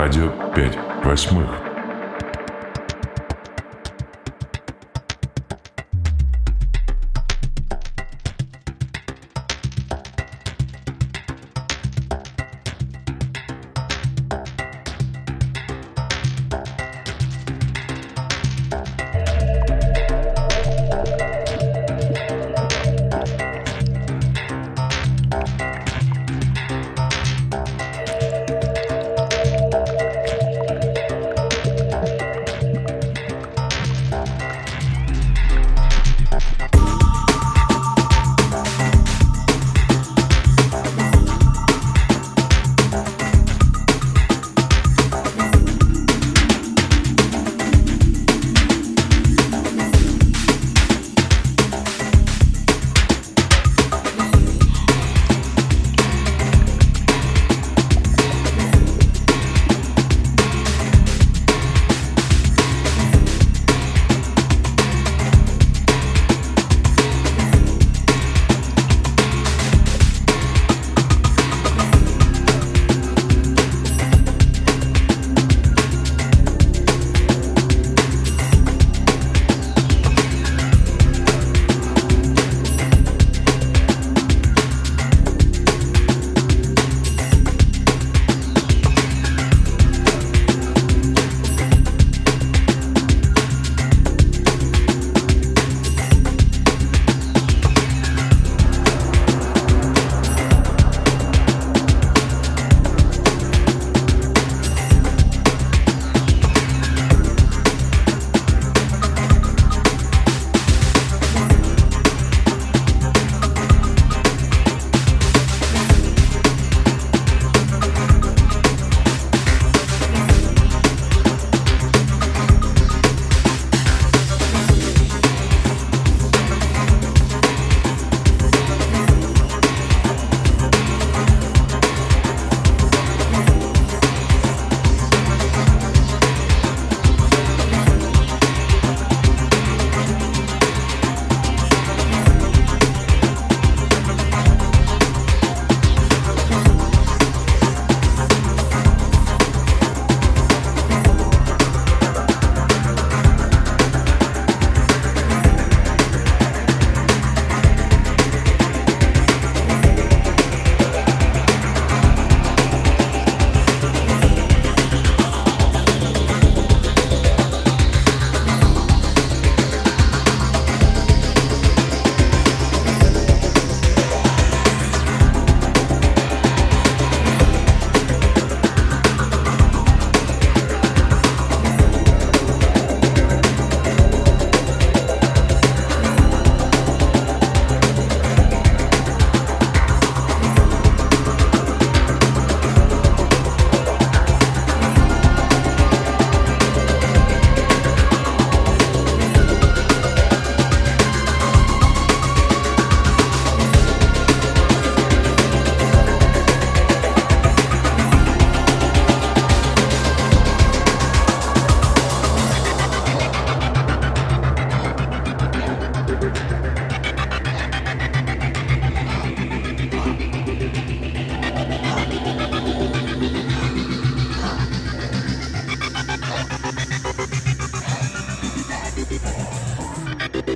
Радио 0.00 0.30
5 0.54 1.04
восьмых. 1.04 1.67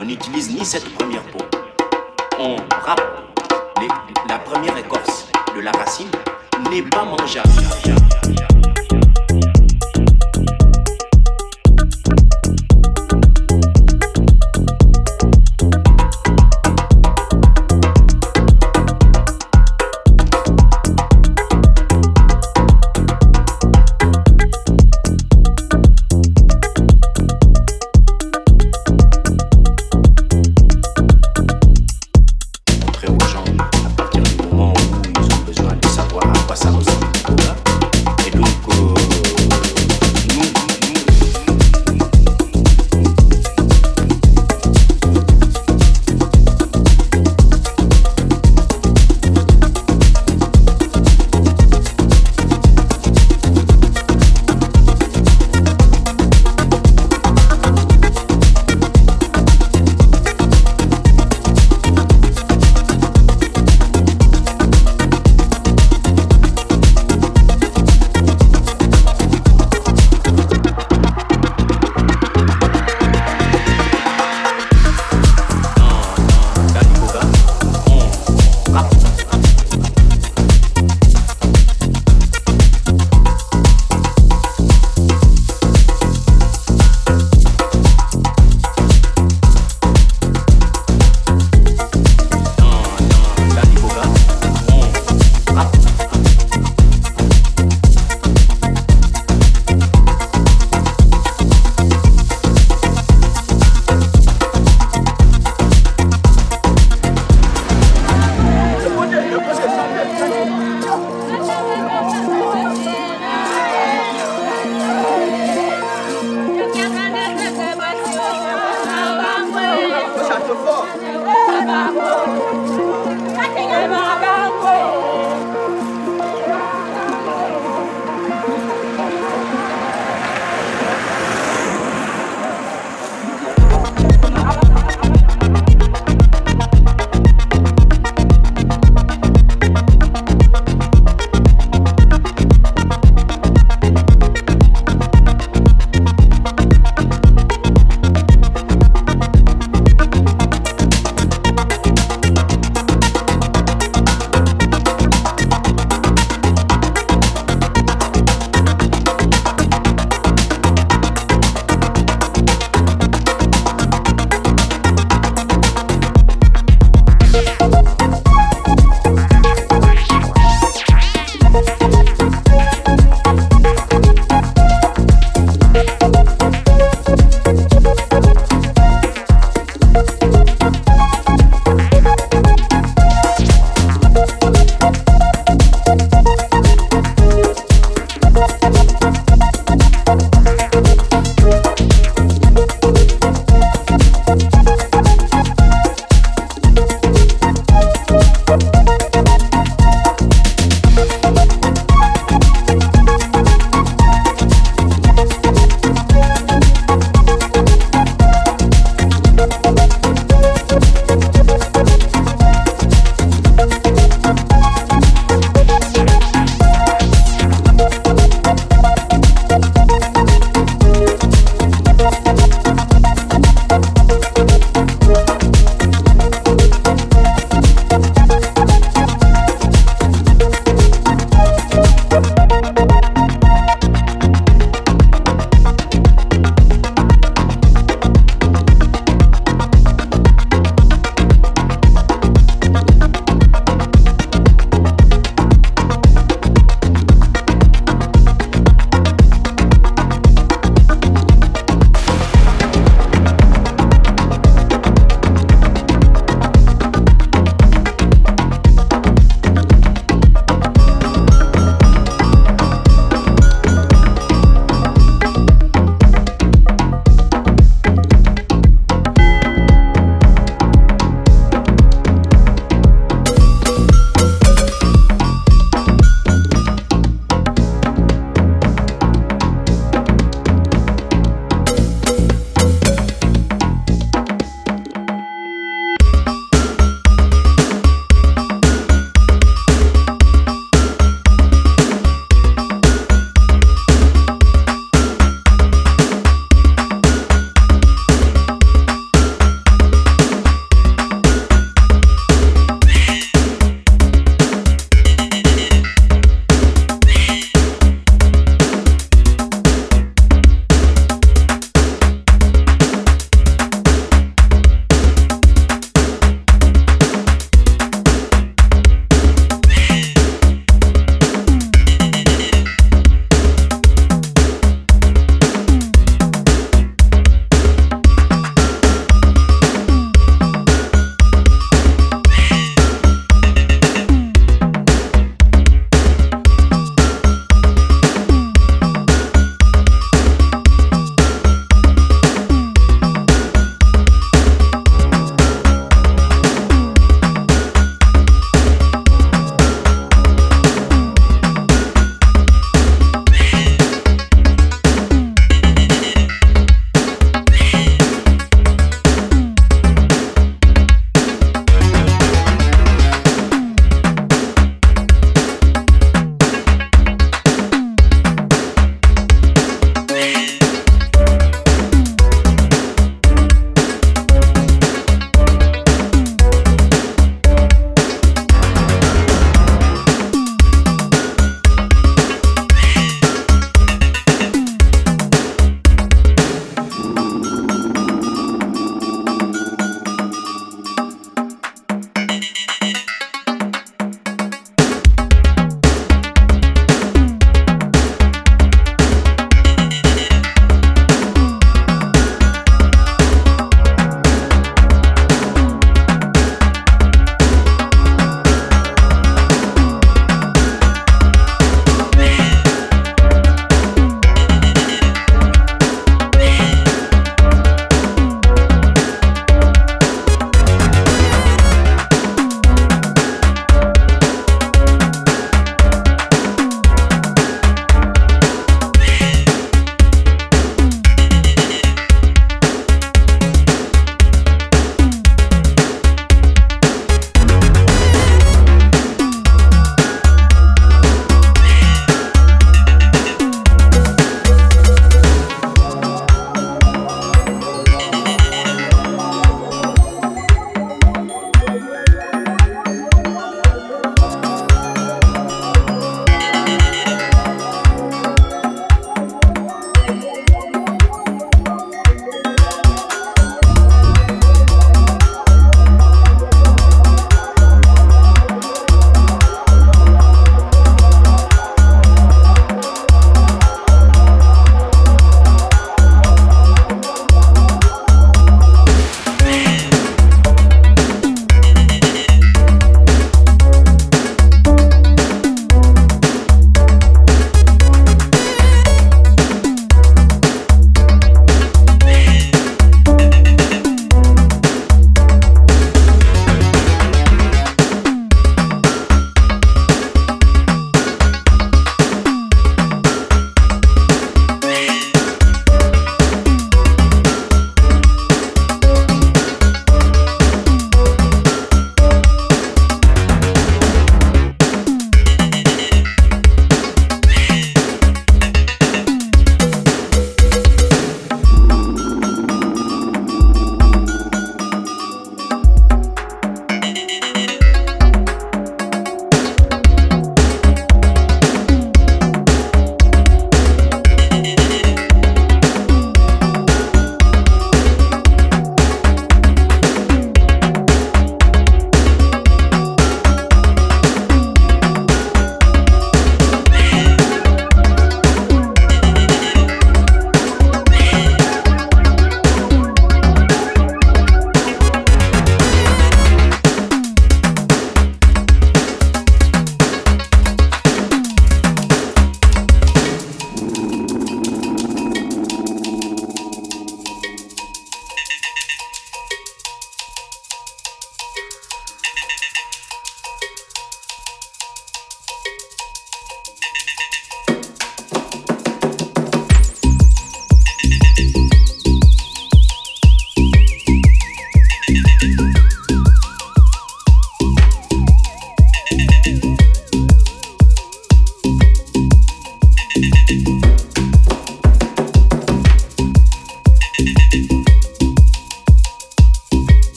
on 0.00 0.04
n'utilise 0.04 0.50
ni 0.50 0.64
cette 0.64 0.88
House. 36.74 37.73